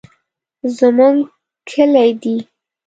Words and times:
زمونږ 0.77 1.17
کلي 1.69 2.09
دي. 2.21 2.35